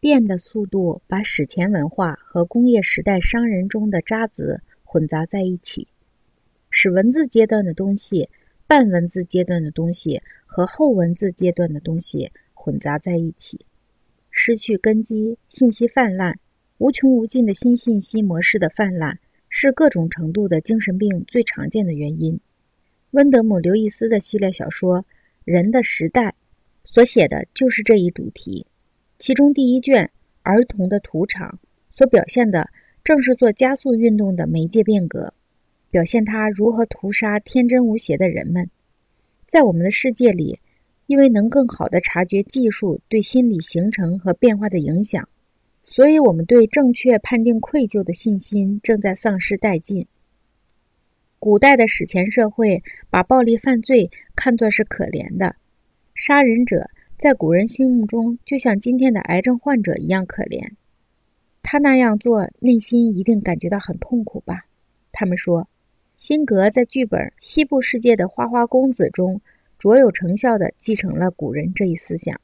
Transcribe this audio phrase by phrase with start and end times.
[0.00, 5.86] 电的速度把史前文化和工业时代商人中的渣子混杂在一起，
[6.70, 8.26] 使文字阶段的东西、
[8.66, 13.60] 半文字阶段的东西和后文字阶段的东西混杂在一起，
[14.30, 16.34] 失去根基，信息泛滥，
[16.78, 19.18] 无穷无尽的新信息模式的泛滥
[19.50, 22.40] 是各种程度的精神病最常见的原因。
[23.10, 25.02] 温德姆·刘易斯的系列小说
[25.44, 26.28] 《人的时代》
[26.84, 28.66] 所写的就是这一主题。
[29.20, 30.06] 其中第一卷
[30.42, 31.60] 《儿童的土场》
[31.94, 32.66] 所表现的
[33.04, 35.34] 正是做加速运动的媒介变革，
[35.90, 38.70] 表现他如何屠杀天真无邪的人们。
[39.46, 40.58] 在我们的世界里，
[41.06, 45.28] 因为能更好地察觉技术对心理形成和变化的影响，
[45.82, 50.06] 所以我们对正确判定愧疚的信心正在丧失殆尽。
[51.38, 55.54] 古代的史前社会把暴力犯罪看作是可怜的，
[56.14, 56.88] 杀人者。
[57.20, 60.70] 在古人心目中，就像今天的癌症患者一样可怜。
[61.62, 64.64] 他那样做，内心一定感觉到很痛苦吧？
[65.12, 65.68] 他们说，
[66.16, 69.42] 辛格在剧本《西部世界的花花公子》中
[69.78, 72.40] 卓有成效地继承了古人这一思想。